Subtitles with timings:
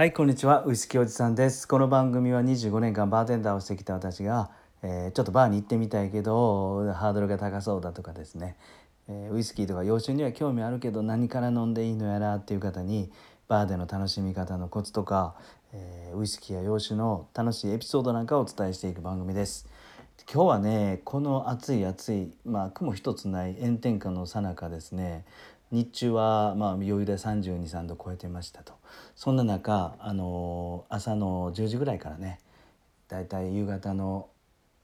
[0.00, 0.64] はいこんにちは。
[0.64, 1.68] ウイスキーおじさんです。
[1.68, 4.50] この番組は25年間バーテンダーをしてきた私が、
[4.82, 8.56] えー、ちょっとバーに行ってみたいけどハードルが高そうだとかですね、
[9.10, 13.12] えー、ウイスキーとか洋酒には興味あるけど何から飲んでいいのやらっていう方に
[13.46, 15.34] バーでの楽しみ方のコツとか、
[15.74, 19.68] えー、ウイスキーや洋酒の楽しいエピソードなんかをお伝えしていく番組です。
[20.32, 25.26] 今日はねこの暑い暑いまあ雲一つない炎天下の最中ですね
[25.70, 28.74] 日中はまあ余裕で323度超えてましたと
[29.14, 32.40] そんな中あの朝の10時ぐらいからね
[33.08, 34.28] だいたい夕方の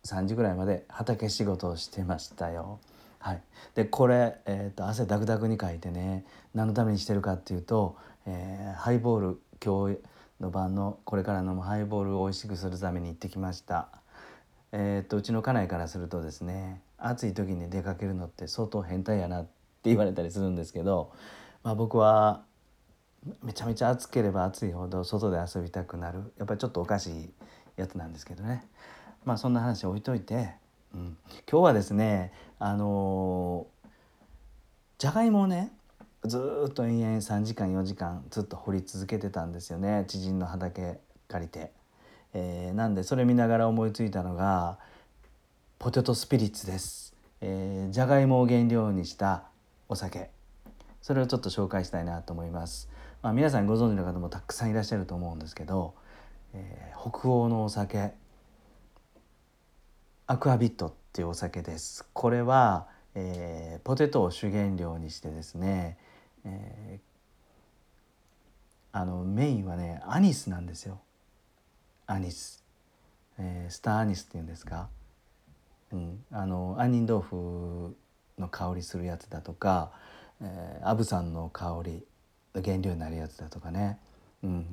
[0.05, 2.79] 3時ぐらいまで畑仕事をしてましたよ。
[3.19, 3.43] はい、
[3.75, 6.25] でこれ、えーと、汗ダクダクにかいてね
[6.55, 9.99] 何のためにしてるかっていうと、えー、ハイボール今日
[10.39, 13.89] の晩のこれから飲むハイボールを美味しくするために行ってきました。
[14.71, 19.56] えーと、とうちの家内からするとですね暑い時に出かけるのって相当変態やなって
[19.91, 21.13] 言われたりするんですけど、
[21.63, 22.43] まあ、僕は
[23.43, 27.31] めちゃめちゃ暑ければ暑いほど外で遊びたくなるやっぱりちょっとおかしい
[27.77, 28.65] やつなんですけどね
[29.25, 30.51] まあそんな話置いといて、
[30.95, 31.17] うん、
[31.51, 33.67] 今日はですねあの
[34.99, 35.73] じゃがいもをね
[36.25, 41.73] ずっと延々3時間4時間ずっと掘り続けてたんですよね知人の畑借りて。
[42.39, 44.79] えー、なんでそれ見ながら思いついたのが
[45.79, 47.15] ポテトスピリッツです。
[47.41, 49.45] えー、じゃがいもを原料にした
[49.89, 50.31] お酒
[51.03, 52.89] それをちょっと紹介したいなと思います。
[53.23, 55.95] まあ、皆さんご存知の方もたくさんいらっしゃると思うんですけど、
[56.53, 58.13] えー、北欧のお酒
[60.27, 62.05] アクアビットっていうお酒です。
[62.13, 65.97] これは、えー、ポテトを主原料にしてですね、
[66.45, 71.01] えー、あのメインはねアニスなんですよ。
[72.09, 72.65] アニス、
[73.39, 74.89] えー、スターアニスっていうんですか、
[75.93, 77.97] うん、あの杏仁豆腐
[78.39, 79.93] の香りするやつだとか、
[80.43, 82.05] えー、アブさんの香り
[82.55, 83.99] 原料になるやつだとかね、
[84.43, 84.67] うん、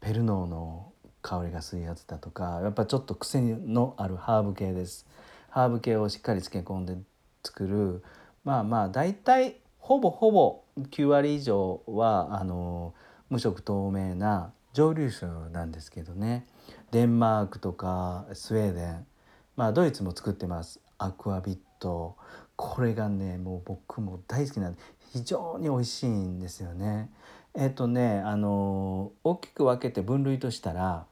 [0.00, 5.06] ペルノーの香りがするやつだとかやっぱちょっと癖のあるハーブ系です。
[5.48, 6.96] ハーブ系をしっかり漬け込んで
[7.44, 8.02] 作る。
[8.44, 12.94] まあまあ大体ほぼほぼ9割以上はあの
[13.30, 16.46] 無色透明な蒸留酒なんですけどね。
[16.90, 19.06] デンマークとかスウェーデン。
[19.54, 20.80] まあドイツも作ってます。
[21.04, 22.16] アクアビット
[22.56, 24.80] これがねもう僕も大好きなんで
[25.12, 27.10] 非常に美味しいんですよね。
[27.54, 31.04] えっ、とねあの大きく分けて分類としたら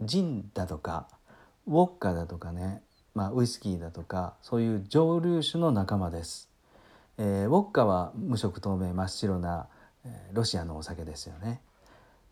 [0.00, 1.06] ジンだとか
[1.66, 2.82] ウォッカだとかね、
[3.14, 6.50] まあ、ウイスキーだとかそういう蒸留酒の仲間です。
[7.16, 9.68] えー、ウォッカは無色透明真っ白な、
[10.04, 11.60] えー、ロシアのお酒ですよね。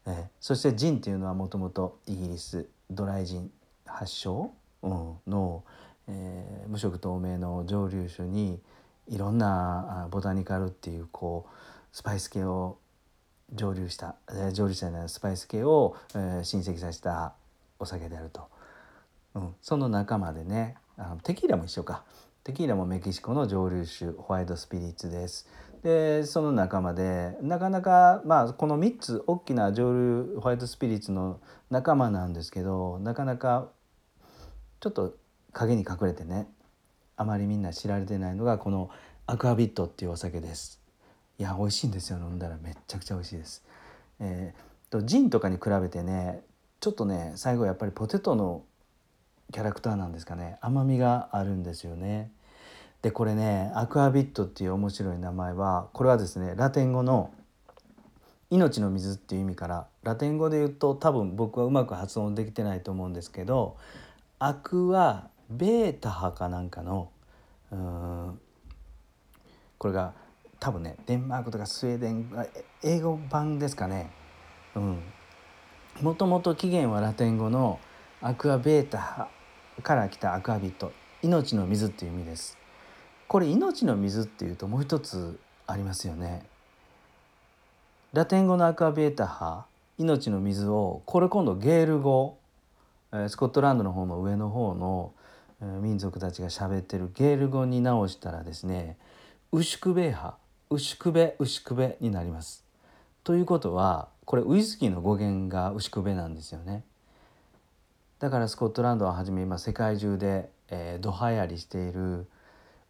[0.07, 3.51] えー、そしてジンっていうのはもともとイギリスドライジン
[3.87, 4.51] 発祥、
[4.83, 5.63] うん、の、
[6.09, 8.61] えー、無色透明の蒸留酒に
[9.09, 11.51] いろんなボタニカルっていうこう
[11.93, 12.79] スパイス系を
[13.53, 14.17] 蒸留した、
[14.53, 17.35] 蒸留したようなスパイス系を、えー、親戚させた
[17.79, 18.49] お酒であると、
[19.35, 22.05] うん、その仲間でねあのテキーラも一緒か。
[22.45, 25.49] テキーラもメキシコの蒸留酒ホワイトスピリッツです。
[25.85, 31.41] でその仲間でなかなかまあこの3つ大きな蒸留ホワイトスピリッツの
[31.71, 33.69] 仲間なんですけどなかなか
[34.81, 35.15] ちょっと
[35.53, 36.47] 影に隠れてね
[37.17, 38.91] あまりみんな知られてないのがこの
[39.27, 40.81] アクアビットっていうお酒です。
[41.39, 42.19] いや美味しいんですよ。
[42.19, 43.65] 飲んだらめっちゃくちゃ美味しいです、
[44.21, 46.43] えー、とジンとかに比べてね
[46.81, 48.65] ちょっとね最後やっぱりポテトの
[49.53, 50.59] キャラクターなんですかね。
[50.61, 52.31] 甘みがあるんですよね。
[53.03, 57.33] でこれねアクアビットっていう面白い名前はこれはですねラテン語の
[58.51, 63.77] 命の水っていう意味からラテン語で言うと多分僕はうまく発音できてないと思うんですけど
[64.39, 67.11] アクアベータ派かなんかの
[67.71, 68.41] うん
[69.79, 70.13] これが
[70.61, 72.31] 多分ねデンマークとかスウェーデン
[72.83, 74.11] 英語版ですかね。
[74.77, 75.03] うん。
[76.01, 77.81] もともと起源はラテン語の
[78.21, 79.29] アクアベータ
[79.83, 80.93] から来たアクアビット。
[81.23, 82.59] 命の水っていう意味です。
[83.29, 86.45] これ命の水っていうともう一つありますよね。
[88.13, 89.67] ラテン語のアクアベータ派
[89.99, 92.37] 命の水をこれ今度ゲール語
[93.29, 95.13] スコットランドの方の上の方の
[95.81, 98.97] 民族たちが喋ってるゲール語に直したらですね
[99.53, 100.37] ウシクベ派
[100.71, 102.65] ウシクベウシクベになります。
[103.25, 106.83] ということはこれウイスキーの語源がウシクベなんですよね。
[108.19, 112.27] だからスコットランドをはじめ今世界中で、えー、ドハやりしている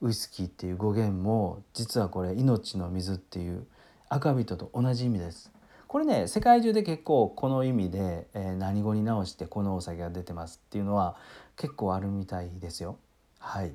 [0.01, 3.67] ウイスキーっていう語源も実はこれ命の水っていう
[4.09, 5.51] 赤人と同じ意味です。
[5.93, 11.17] これね世界中で結構この意味で、えー、何語に直してこのお酒が出てますっていうのは
[11.55, 12.97] 結構あるみたいですよ。
[13.39, 13.75] はい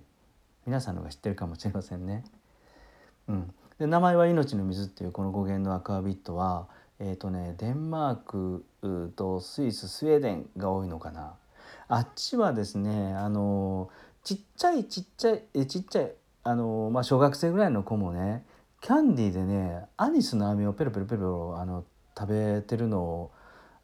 [0.66, 2.24] 皆さんのが知ってるかもしれませんね。
[3.28, 6.66] うん、で名前は「命の水」っていうこの語源のアクアビットは、
[6.98, 8.66] えっ、とねデンマーク
[9.16, 11.36] とスイススウェーデンが多いのかな
[11.88, 13.92] あっちはですねあの
[14.24, 16.12] ちっちゃいちっちゃいえちっちゃい
[16.46, 18.44] あの、まあ、小学生ぐらいの子もね
[18.82, 21.86] キャンディーでねアニスの飴をペロペロペロあの
[22.18, 23.32] 食べてるのを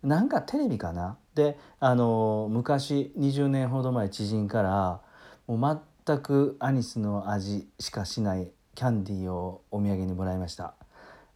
[0.02, 1.18] なんかテレビかな？
[1.36, 5.02] であの昔20年ほど前知人から
[5.48, 10.74] もう全くアニスの味しかしないキャンディーをお土産にもらいました、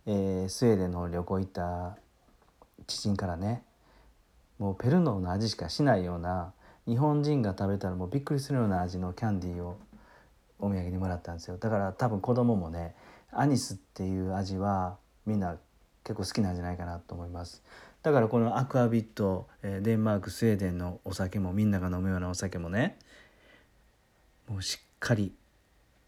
[0.06, 1.98] えー、スウェーデンの旅行行った
[2.88, 3.64] 知人からね。
[4.60, 6.52] もうペルノーの味しかしないような
[6.88, 9.78] 日本人が食べたらもうびっくりするような味のキャンディーを
[10.60, 11.58] お土産にもらったんですよ。
[11.58, 12.96] だから多分子供もね
[13.32, 15.58] アニスっていう味はみんな
[16.07, 17.62] 結構好きなんじゃないかなと思います。
[18.01, 22.98] だからこのアクアビットデンマークスウェーデンのお酒もみんなが飲むようなお酒もね
[24.48, 25.33] もうしっかり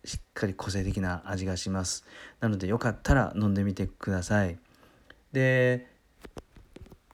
[0.05, 2.05] しっかり個性的な味がします。
[2.39, 4.57] なのでよかったら飲んでみてください。
[5.33, 5.85] で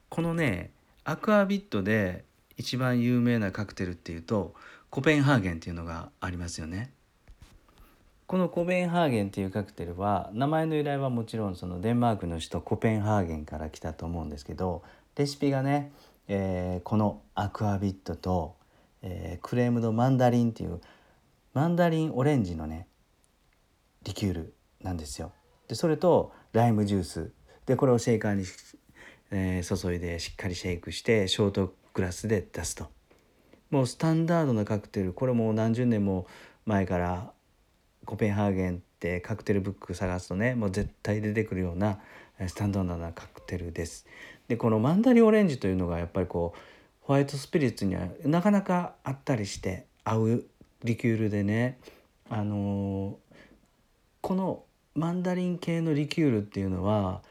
[0.09, 0.69] このね
[1.03, 2.23] アクアビットで
[2.55, 4.53] 一番有名なカクテルっていうと
[4.91, 6.91] コペンハーゲンっていうのがありますよね。
[8.27, 14.81] このコペンハーゲンっていうカクテルは名前の由来はもちろんそのデンマークの首都コペンハーゲンから来たと思うんですけど
[15.15, 15.91] レシピがね、
[16.27, 18.55] えー、このアクアビットと、
[19.03, 20.81] えー、クレームドマンダリンっていう
[21.53, 22.87] マンダリンオレンジのね
[24.03, 25.31] リキュールなんですよ。
[25.67, 27.31] でそれとライムジュース
[27.67, 28.45] でこれをシェイカーに、
[29.29, 32.87] えー、注いでしっかりシェイクしてショートグラスで出すと。
[33.69, 36.25] もうスタンダードなカクテルこれも何十年も
[36.65, 37.34] 前から
[38.05, 41.99] コペンハーゲンってカクテルブック探すとねもう絶対出てくるような
[42.47, 44.05] スタンダードなカクテルです。
[44.47, 46.59] でこのマンダリンオレンジというのがやっぱりこう
[47.01, 50.45] ホワイトスピリッツにはなかなかあったりして合う
[50.83, 51.79] リキュールでね
[52.29, 53.17] あの
[54.21, 54.63] この
[54.95, 57.21] マンダリン系のリキュールっていうのは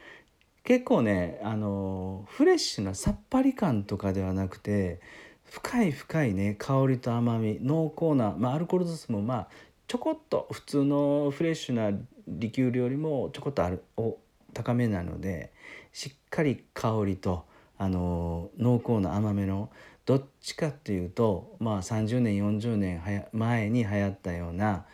[0.64, 5.00] 結構ねあのフレッシュなさっぱり感とかではなくて
[5.44, 9.48] 深い深いね香りと甘み濃厚な、まあ、アルコール度数もまあ
[9.86, 11.96] ちょこっと普通のフレッシュな
[12.26, 14.16] リキュールよりもちょこっとあるお
[14.52, 15.52] 高めなので
[15.92, 17.44] しっかり香りと
[17.76, 19.70] あの濃厚な甘めの
[20.06, 24.84] どっちかっていうとまあ30年40年前に流行ったような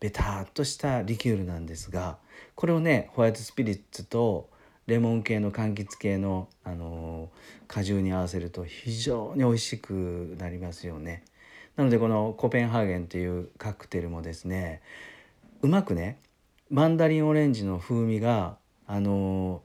[0.00, 2.18] ベターっとしたリキュールなんですが
[2.54, 4.48] これをねホワイトスピリッツと
[4.88, 7.28] レモン系の柑橘系の、あの
[7.66, 11.24] 果汁に合わせると非常に美味しくなりますよね。
[11.78, 14.82] なのでこのコペンハーゲンというカクテルもですね
[15.62, 16.18] うまくね
[16.70, 18.58] マンダリンオレンジの風味が
[18.88, 19.62] あの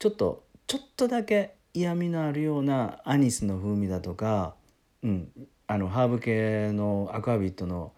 [0.00, 4.56] ちょっとちょっとだけ嫌味のあるようなアニスの風味だとか、
[5.04, 5.28] うん、
[5.68, 7.92] あのハーブ系のアクアビットの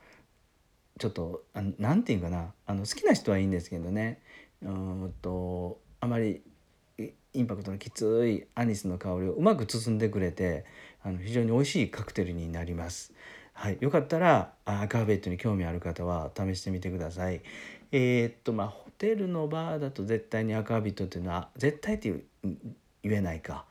[0.98, 1.42] ちょっと
[1.78, 4.20] 何て言うかなあの好きな人はいいんですけどね。
[4.60, 6.42] うんとあまり
[7.32, 10.64] インパクトのきついアニスの香りをうまく包んでくれて
[11.02, 13.12] あの非常に美味しいカクテルになります。
[13.52, 17.42] はい、よかったらアクアベットに興味ある方は試してみてください。
[17.92, 22.12] えー、っとまあホテルのバーだと絶対にアクアビットっていうのは絶対って
[23.02, 23.64] 言えないか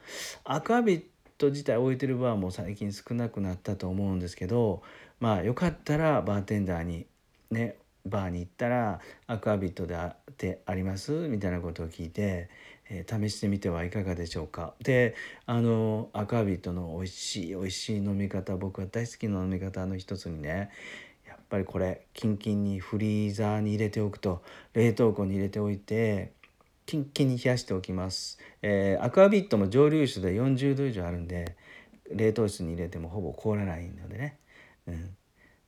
[0.43, 1.03] アクアビッ
[1.37, 4.81] ト自体置いてるバーも最近少なくなったと思うんですけど
[5.19, 7.05] まあよかったらバーテンダーに
[7.51, 7.75] ね
[8.05, 11.11] バーに行ったらアクアビットであってあります？
[11.11, 12.49] みたいなことを聞いて、
[12.89, 14.73] えー、試してみてはいかがでしょうか。
[14.81, 15.15] で
[15.45, 20.71] あのアクアビットの美味しい美味しい飲み方僕は大好きな飲み方の一つにね
[21.27, 24.41] やっぱりこれキンキンにフリーザーに入れておくと
[24.73, 26.33] 冷凍庫に入れておいて
[26.85, 31.55] キンキンに冷やしておきます、えー、アクアビットも蒸留酒で40度以上あるんで
[32.11, 34.39] 冷凍室に入れてもほぼ凍らないのでね、
[34.87, 35.15] うん、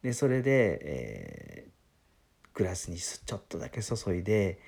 [0.02, 4.60] でそれで、えー、グラスにちょっとだけ注いで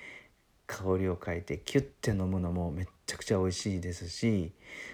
[0.66, 4.52] 香りを変えてキュッて飲むのもめっちゃくちゃ美味しいですし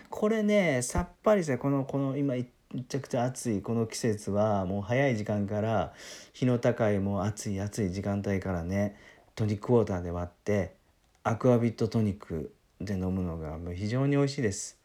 [0.08, 2.44] これねさっぱりさこのこの今め
[2.88, 5.92] ちゃくちゃ暑いこの季節はもう早い時間から
[6.32, 8.96] 日の高いもう暑い暑い時間帯からね
[9.34, 10.74] トニックウォーターで割って
[11.22, 14.78] アクアビットトニックで飲むのがもう非常に美味しいです。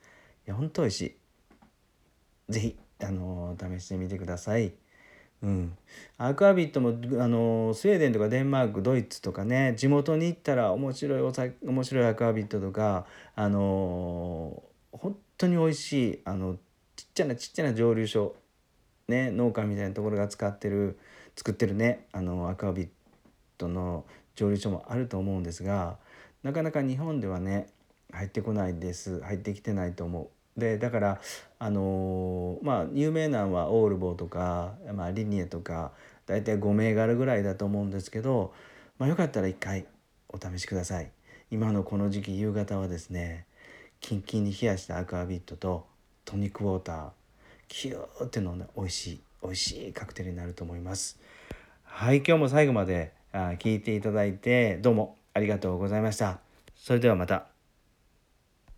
[0.45, 1.15] いや、本当美味しい。
[2.51, 4.73] ぜひ、あの試してみてください。
[5.45, 5.77] うん、
[6.17, 6.89] アクアビットも
[7.23, 16.57] あのスウェーデンとかデンマークドイツとかね地元に行ったら面白いお酒面白いアクアビットとかあの本当に美味しいあの
[16.95, 18.35] ちっちゃなちっちゃな蒸留所
[19.07, 20.97] ね農家みたいなところが使ってる
[21.35, 22.87] 作ってるねあのアクアビッ
[23.59, 24.03] トの
[24.35, 25.97] 蒸留所もあると思うんですが
[26.41, 27.67] なかなか日本ではね
[28.11, 30.34] 入ってこないです入ってきてないと思う。
[30.57, 31.21] でだから
[31.59, 35.91] あのー、まあ有名なのはオールボーとか、まあ、リニエとか
[36.25, 38.53] 大体5銘柄ぐらいだと思うんですけど、
[38.97, 39.85] まあ、よかったら一回
[40.29, 41.11] お試しください。
[41.51, 43.45] 今のこの時期夕方はですね
[43.99, 45.85] キンキンに冷やしたアクアビットと
[46.25, 47.09] トニックウォーター
[47.67, 51.19] キューって飲んで美味しい美味しいカクテルになると思います。
[51.83, 56.39] はい今日も最後まで聞いていただいてどうもありがとうございました。
[56.75, 57.54] それではまた。